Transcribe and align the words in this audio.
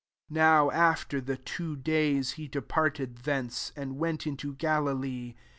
43 0.29 0.41
NOW, 0.43 0.71
after 0.71 1.21
the 1.21 1.37
two 1.37 1.75
days, 1.75 2.31
he 2.31 2.47
departed 2.47 3.17
thence, 3.19 3.71
[and 3.75 3.97
went] 3.99 4.25
into 4.25 4.55
Galilee. 4.55 5.35